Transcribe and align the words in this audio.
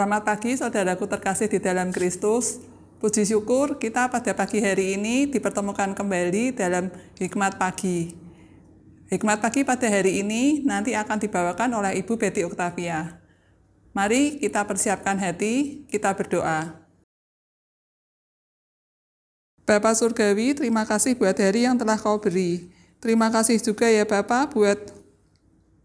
Selamat 0.00 0.24
pagi 0.24 0.56
saudaraku 0.56 1.04
terkasih 1.04 1.52
di 1.52 1.60
dalam 1.60 1.92
Kristus. 1.92 2.64
Puji 3.04 3.28
syukur 3.28 3.76
kita 3.76 4.08
pada 4.08 4.32
pagi 4.32 4.56
hari 4.56 4.96
ini 4.96 5.28
dipertemukan 5.28 5.92
kembali 5.92 6.56
dalam 6.56 6.88
hikmat 7.20 7.60
pagi. 7.60 8.16
Hikmat 9.12 9.44
pagi 9.44 9.60
pada 9.60 9.84
hari 9.92 10.24
ini 10.24 10.64
nanti 10.64 10.96
akan 10.96 11.20
dibawakan 11.20 11.76
oleh 11.76 12.00
Ibu 12.00 12.16
Betty 12.16 12.48
Octavia. 12.48 13.20
Mari 13.92 14.40
kita 14.40 14.64
persiapkan 14.64 15.20
hati, 15.20 15.84
kita 15.92 16.16
berdoa. 16.16 16.80
Bapak 19.68 20.00
Surgawi, 20.00 20.56
terima 20.56 20.88
kasih 20.88 21.12
buat 21.12 21.36
hari 21.36 21.68
yang 21.68 21.76
telah 21.76 22.00
kau 22.00 22.16
beri. 22.16 22.72
Terima 23.04 23.28
kasih 23.28 23.60
juga 23.60 23.84
ya 23.84 24.08
Bapak 24.08 24.56
buat 24.56 24.80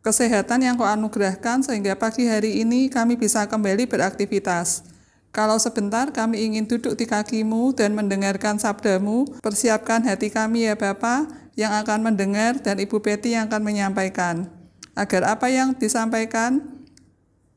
kesehatan 0.06 0.62
yang 0.62 0.78
kau 0.78 0.86
anugerahkan 0.86 1.66
sehingga 1.66 1.98
pagi 1.98 2.30
hari 2.30 2.62
ini 2.62 2.94
kami 2.94 3.18
bisa 3.18 3.50
kembali 3.50 3.90
beraktivitas. 3.90 4.86
Kalau 5.34 5.58
sebentar 5.58 6.14
kami 6.14 6.46
ingin 6.46 6.70
duduk 6.70 6.94
di 6.94 7.10
kakimu 7.10 7.74
dan 7.74 7.98
mendengarkan 7.98 8.62
sabdamu, 8.62 9.26
persiapkan 9.42 10.06
hati 10.06 10.30
kami 10.30 10.70
ya 10.70 10.78
Bapa 10.78 11.26
yang 11.58 11.74
akan 11.82 12.06
mendengar 12.06 12.62
dan 12.62 12.78
Ibu 12.78 13.02
Betty 13.02 13.34
yang 13.34 13.50
akan 13.50 13.66
menyampaikan. 13.66 14.46
Agar 14.94 15.26
apa 15.26 15.50
yang 15.50 15.74
disampaikan 15.76 16.64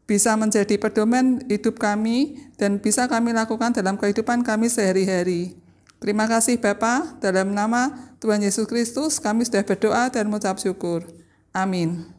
bisa 0.08 0.32
menjadi 0.34 0.80
pedoman 0.80 1.44
hidup 1.46 1.76
kami 1.76 2.40
dan 2.56 2.80
bisa 2.80 3.06
kami 3.06 3.36
lakukan 3.36 3.76
dalam 3.76 4.00
kehidupan 4.00 4.40
kami 4.40 4.72
sehari-hari. 4.72 5.54
Terima 6.00 6.24
kasih 6.24 6.56
Bapa, 6.56 7.14
dalam 7.20 7.52
nama 7.52 7.92
Tuhan 8.18 8.40
Yesus 8.40 8.64
Kristus 8.64 9.20
kami 9.20 9.44
sudah 9.44 9.62
berdoa 9.62 10.08
dan 10.08 10.26
mengucap 10.32 10.56
syukur. 10.56 11.04
Amin. 11.52 12.17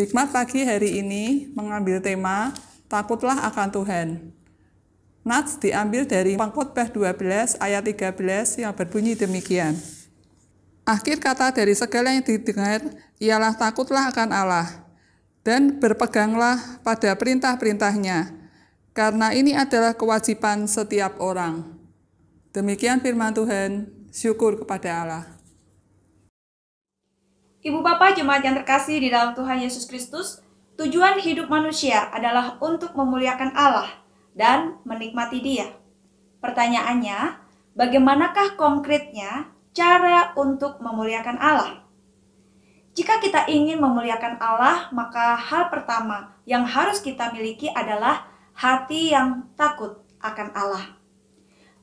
Hikmat 0.00 0.32
pagi 0.32 0.64
hari 0.64 1.04
ini 1.04 1.52
mengambil 1.52 2.00
tema 2.00 2.56
Takutlah 2.88 3.36
akan 3.52 3.68
Tuhan. 3.68 4.32
Nats 5.28 5.60
diambil 5.60 6.08
dari 6.08 6.40
Pengkhotbah 6.40 6.88
12 6.88 7.60
ayat 7.60 7.84
13 7.84 8.64
yang 8.64 8.72
berbunyi 8.72 9.12
demikian. 9.12 9.76
Akhir 10.88 11.20
kata 11.20 11.52
dari 11.52 11.76
segala 11.76 12.16
yang 12.16 12.24
didengar 12.24 12.80
ialah 13.20 13.52
takutlah 13.52 14.08
akan 14.08 14.32
Allah 14.32 14.88
dan 15.44 15.76
berpeganglah 15.76 16.80
pada 16.80 17.12
perintah-perintahnya, 17.12 18.32
karena 18.96 19.36
ini 19.36 19.52
adalah 19.52 19.92
kewajiban 19.92 20.64
setiap 20.64 21.20
orang. 21.20 21.76
Demikian 22.56 23.04
firman 23.04 23.36
Tuhan, 23.36 23.92
syukur 24.08 24.64
kepada 24.64 25.04
Allah. 25.04 25.39
Ibu 27.60 27.84
Bapak 27.84 28.16
Jemaat 28.16 28.40
yang 28.40 28.56
terkasih 28.56 29.04
di 29.04 29.12
dalam 29.12 29.36
Tuhan 29.36 29.60
Yesus 29.60 29.84
Kristus, 29.84 30.40
tujuan 30.80 31.20
hidup 31.20 31.52
manusia 31.52 32.08
adalah 32.08 32.56
untuk 32.56 32.96
memuliakan 32.96 33.52
Allah 33.52 34.00
dan 34.32 34.80
menikmati 34.88 35.44
Dia. 35.44 35.68
Pertanyaannya, 36.40 37.36
bagaimanakah 37.76 38.56
konkretnya 38.56 39.52
cara 39.76 40.32
untuk 40.40 40.80
memuliakan 40.80 41.36
Allah? 41.36 41.84
Jika 42.96 43.20
kita 43.20 43.44
ingin 43.44 43.76
memuliakan 43.76 44.40
Allah, 44.40 44.88
maka 44.96 45.36
hal 45.36 45.68
pertama 45.68 46.32
yang 46.48 46.64
harus 46.64 47.04
kita 47.04 47.28
miliki 47.28 47.68
adalah 47.68 48.24
hati 48.56 49.12
yang 49.12 49.52
takut 49.60 50.00
akan 50.24 50.48
Allah. 50.56 50.96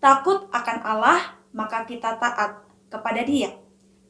Takut 0.01 0.49
akan 0.49 0.77
Allah, 0.81 1.37
maka 1.53 1.85
kita 1.85 2.17
taat 2.17 2.65
kepada 2.89 3.21
Dia. 3.21 3.53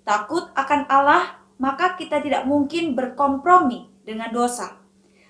Takut 0.08 0.48
akan 0.56 0.88
Allah, 0.88 1.37
maka 1.58 1.98
kita 1.98 2.22
tidak 2.22 2.46
mungkin 2.46 2.94
berkompromi 2.94 3.90
dengan 4.06 4.30
dosa. 4.30 4.78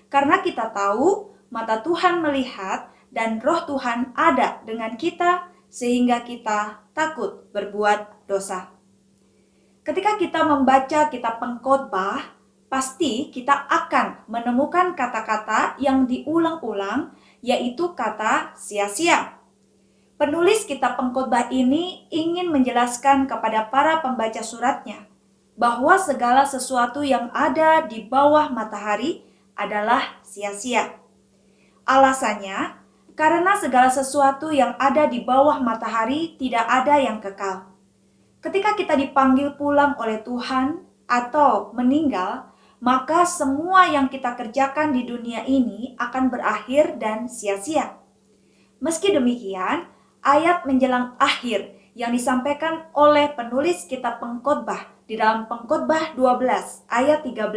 Karena 0.08 0.40
kita 0.40 0.72
tahu 0.72 1.32
mata 1.48 1.80
Tuhan 1.80 2.20
melihat 2.20 2.92
dan 3.08 3.40
roh 3.40 3.64
Tuhan 3.64 4.12
ada 4.12 4.60
dengan 4.64 4.96
kita 4.96 5.48
sehingga 5.68 6.24
kita 6.24 6.88
takut 6.92 7.48
berbuat 7.52 8.28
dosa. 8.28 8.72
Ketika 9.84 10.20
kita 10.20 10.44
membaca 10.44 11.08
kitab 11.08 11.40
pengkhotbah, 11.40 12.36
pasti 12.68 13.32
kita 13.32 13.64
akan 13.64 14.28
menemukan 14.28 14.92
kata-kata 14.92 15.80
yang 15.80 16.04
diulang-ulang 16.04 17.16
yaitu 17.40 17.96
kata 17.96 18.52
sia-sia. 18.52 19.40
Penulis 20.20 20.68
kitab 20.68 21.00
pengkhotbah 21.00 21.48
ini 21.48 22.04
ingin 22.12 22.52
menjelaskan 22.52 23.24
kepada 23.24 23.72
para 23.72 24.04
pembaca 24.04 24.44
suratnya 24.44 25.07
bahwa 25.58 25.98
segala 25.98 26.46
sesuatu 26.46 27.02
yang 27.02 27.28
ada 27.34 27.82
di 27.82 28.06
bawah 28.06 28.46
matahari 28.54 29.26
adalah 29.58 30.22
sia-sia. 30.22 30.94
Alasannya, 31.82 32.78
karena 33.18 33.58
segala 33.58 33.90
sesuatu 33.90 34.54
yang 34.54 34.78
ada 34.78 35.10
di 35.10 35.26
bawah 35.26 35.58
matahari 35.58 36.38
tidak 36.38 36.62
ada 36.70 37.02
yang 37.02 37.18
kekal. 37.18 37.66
Ketika 38.38 38.78
kita 38.78 38.94
dipanggil 38.94 39.58
pulang 39.58 39.98
oleh 39.98 40.22
Tuhan 40.22 40.86
atau 41.10 41.74
meninggal, 41.74 42.54
maka 42.78 43.26
semua 43.26 43.90
yang 43.90 44.06
kita 44.06 44.38
kerjakan 44.38 44.94
di 44.94 45.02
dunia 45.02 45.42
ini 45.42 45.98
akan 45.98 46.30
berakhir 46.30 46.94
dan 47.02 47.26
sia-sia. 47.26 47.98
Meski 48.78 49.10
demikian, 49.10 49.90
ayat 50.22 50.62
menjelang 50.62 51.18
akhir 51.18 51.77
yang 51.98 52.14
disampaikan 52.14 52.86
oleh 52.94 53.34
penulis 53.34 53.82
kitab 53.90 54.22
pengkhotbah 54.22 54.86
di 55.10 55.18
dalam 55.18 55.50
Pengkhotbah 55.50 56.14
12 56.14 56.86
ayat 56.86 57.26
13 57.26 57.50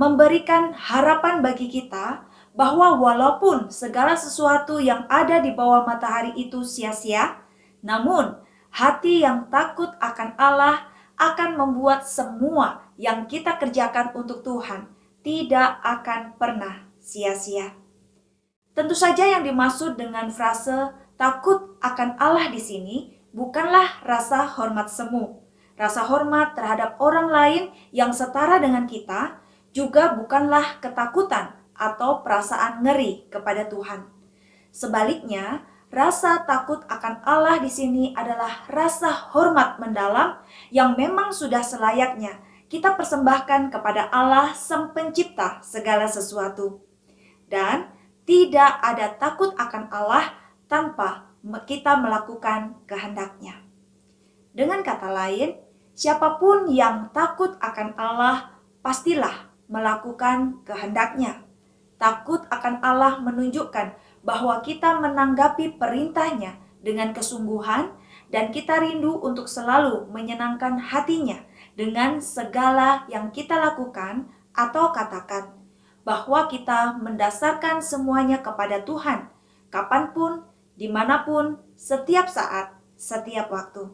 memberikan 0.00 0.72
harapan 0.72 1.44
bagi 1.44 1.68
kita 1.68 2.24
bahwa 2.56 2.96
walaupun 2.96 3.68
segala 3.68 4.16
sesuatu 4.16 4.80
yang 4.80 5.04
ada 5.12 5.44
di 5.44 5.52
bawah 5.52 5.84
matahari 5.84 6.32
itu 6.40 6.64
sia-sia, 6.64 7.36
namun 7.84 8.40
hati 8.72 9.20
yang 9.28 9.52
takut 9.52 9.92
akan 10.00 10.32
Allah 10.40 10.88
akan 11.20 11.60
membuat 11.60 12.08
semua 12.08 12.88
yang 12.96 13.28
kita 13.28 13.60
kerjakan 13.60 14.16
untuk 14.16 14.40
Tuhan 14.40 14.88
tidak 15.20 15.84
akan 15.84 16.40
pernah 16.40 16.88
sia-sia. 16.96 17.76
Tentu 18.72 18.96
saja 18.96 19.28
yang 19.28 19.44
dimaksud 19.44 20.00
dengan 20.00 20.32
frase 20.32 20.96
takut 21.20 21.76
akan 21.84 22.16
Allah 22.16 22.48
di 22.48 22.56
sini 22.56 23.19
bukanlah 23.32 24.02
rasa 24.04 24.46
hormat 24.46 24.90
semu, 24.90 25.40
Rasa 25.80 26.04
hormat 26.04 26.52
terhadap 26.52 27.00
orang 27.00 27.32
lain 27.32 27.62
yang 27.88 28.12
setara 28.12 28.60
dengan 28.60 28.84
kita 28.84 29.40
juga 29.72 30.12
bukanlah 30.12 30.76
ketakutan 30.76 31.56
atau 31.72 32.20
perasaan 32.20 32.84
ngeri 32.84 33.24
kepada 33.32 33.64
Tuhan. 33.64 34.04
Sebaliknya, 34.68 35.64
rasa 35.88 36.44
takut 36.44 36.84
akan 36.84 37.24
Allah 37.24 37.64
di 37.64 37.72
sini 37.72 38.12
adalah 38.12 38.68
rasa 38.68 39.08
hormat 39.32 39.80
mendalam 39.80 40.44
yang 40.68 41.00
memang 41.00 41.32
sudah 41.32 41.64
selayaknya 41.64 42.44
kita 42.68 42.92
persembahkan 42.92 43.72
kepada 43.72 44.12
Allah 44.12 44.52
Sang 44.52 44.92
Pencipta 44.92 45.64
segala 45.64 46.04
sesuatu. 46.12 46.84
Dan 47.48 47.88
tidak 48.28 48.84
ada 48.84 49.16
takut 49.16 49.56
akan 49.56 49.88
Allah 49.88 50.28
tanpa 50.70 51.34
kita 51.66 51.98
melakukan 51.98 52.78
kehendaknya. 52.86 53.58
Dengan 54.54 54.86
kata 54.86 55.10
lain, 55.10 55.58
Siapa 56.00 56.40
pun 56.40 56.72
yang 56.72 57.12
takut 57.12 57.60
akan 57.60 57.92
Allah, 58.00 58.56
pastilah 58.80 59.52
melakukan 59.68 60.64
kehendaknya. 60.64 61.44
Takut 62.00 62.40
akan 62.48 62.80
Allah 62.80 63.20
menunjukkan 63.20 63.92
bahwa 64.24 64.64
kita 64.64 64.96
menanggapi 64.96 65.76
perintahnya 65.76 66.56
dengan 66.80 67.12
kesungguhan 67.12 67.92
dan 68.32 68.48
kita 68.48 68.80
rindu 68.80 69.20
untuk 69.20 69.44
selalu 69.44 70.08
menyenangkan 70.08 70.80
hatinya 70.80 71.44
dengan 71.76 72.24
segala 72.24 73.04
yang 73.12 73.28
kita 73.28 73.60
lakukan 73.60 74.24
atau 74.56 74.96
katakan 74.96 75.52
bahwa 76.00 76.48
kita 76.48 76.96
mendasarkan 76.96 77.84
semuanya 77.84 78.40
kepada 78.40 78.80
Tuhan 78.88 79.28
kapan 79.68 80.16
pun, 80.16 80.48
di 80.80 80.88
mana 80.88 81.28
pun, 81.28 81.60
setiap 81.76 82.32
saat, 82.32 82.72
setiap 82.96 83.52
waktu. 83.52 83.84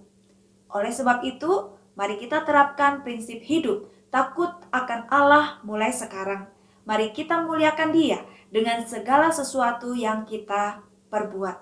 Oleh 0.71 0.95
sebab 0.95 1.27
itu, 1.27 1.77
Mari 1.97 2.21
kita 2.21 2.45
terapkan 2.45 3.01
prinsip 3.01 3.41
hidup 3.41 3.89
takut 4.13 4.53
akan 4.69 5.09
Allah 5.09 5.65
mulai 5.65 5.89
sekarang. 5.89 6.45
Mari 6.85 7.11
kita 7.17 7.41
muliakan 7.41 7.91
Dia 7.91 8.21
dengan 8.53 8.85
segala 8.85 9.33
sesuatu 9.33 9.97
yang 9.97 10.29
kita 10.29 10.85
perbuat. 11.09 11.57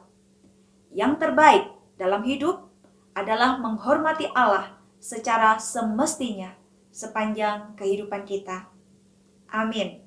Yang 0.91 1.13
terbaik 1.23 1.65
dalam 1.95 2.27
hidup 2.27 2.67
adalah 3.15 3.63
menghormati 3.63 4.27
Allah 4.35 4.75
secara 4.99 5.55
semestinya 5.63 6.51
sepanjang 6.91 7.79
kehidupan 7.79 8.27
kita. 8.27 8.67
Amin. 9.55 10.03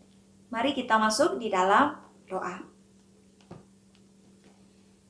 Mari 0.51 0.75
kita 0.75 0.99
masuk 0.99 1.39
di 1.39 1.47
dalam 1.47 1.95
doa. 2.27 2.67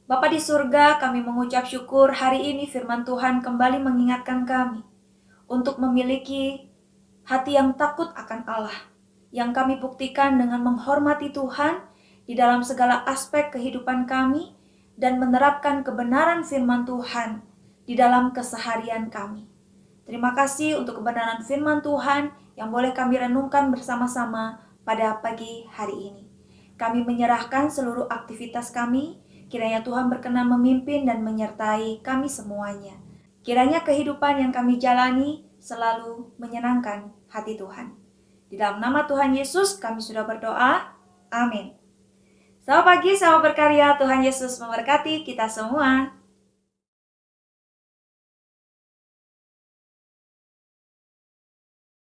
Bapa 0.08 0.32
di 0.32 0.40
surga, 0.40 1.04
kami 1.04 1.20
mengucap 1.20 1.68
syukur 1.68 2.16
hari 2.16 2.40
ini 2.40 2.64
firman 2.64 3.04
Tuhan 3.04 3.44
kembali 3.44 3.84
mengingatkan 3.84 4.48
kami 4.48 4.80
untuk 5.52 5.84
memiliki 5.84 6.72
hati 7.28 7.60
yang 7.60 7.76
takut 7.76 8.16
akan 8.16 8.48
Allah, 8.48 8.88
yang 9.36 9.52
kami 9.52 9.76
buktikan 9.76 10.40
dengan 10.40 10.64
menghormati 10.64 11.36
Tuhan 11.36 11.84
di 12.24 12.40
dalam 12.40 12.64
segala 12.64 13.04
aspek 13.04 13.52
kehidupan 13.52 14.08
kami 14.08 14.56
dan 14.96 15.20
menerapkan 15.20 15.84
kebenaran 15.84 16.48
firman 16.48 16.88
Tuhan 16.88 17.44
di 17.84 18.00
dalam 18.00 18.32
keseharian 18.32 19.12
kami. 19.12 19.44
Terima 20.08 20.32
kasih 20.32 20.80
untuk 20.80 21.04
kebenaran 21.04 21.44
firman 21.44 21.84
Tuhan 21.84 22.32
yang 22.56 22.72
boleh 22.72 22.96
kami 22.96 23.20
renungkan 23.20 23.68
bersama-sama 23.76 24.64
pada 24.88 25.20
pagi 25.20 25.68
hari 25.68 26.16
ini. 26.16 26.24
Kami 26.80 27.04
menyerahkan 27.04 27.68
seluruh 27.68 28.08
aktivitas 28.08 28.72
kami, 28.72 29.20
kiranya 29.48 29.84
Tuhan 29.84 30.12
berkenan 30.12 30.52
memimpin 30.52 31.08
dan 31.08 31.24
menyertai 31.24 32.04
kami 32.04 32.28
semuanya. 32.28 32.96
Kiranya 33.44 33.84
kehidupan 33.84 34.44
yang 34.44 34.52
kami 34.52 34.76
jalani 34.76 35.48
selalu 35.64 36.32
menyenangkan 36.36 37.12
hati 37.32 37.56
Tuhan. 37.56 37.96
Di 38.48 38.56
dalam 38.60 38.80
nama 38.80 39.08
Tuhan 39.08 39.36
Yesus 39.36 39.80
kami 39.80 40.00
sudah 40.04 40.28
berdoa. 40.28 40.96
Amin. 41.32 41.76
Selamat 42.64 43.00
pagi, 43.00 43.16
selamat 43.16 43.42
berkarya. 43.52 43.96
Tuhan 43.96 44.20
Yesus 44.24 44.60
memberkati 44.60 45.24
kita 45.24 45.48
semua. 45.48 46.17